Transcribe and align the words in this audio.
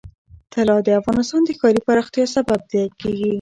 طلا 0.53 0.77
د 0.85 0.87
افغانستان 0.99 1.41
د 1.45 1.49
ښاري 1.59 1.81
پراختیا 1.87 2.25
سبب 2.35 2.61
کېږي. 3.01 3.29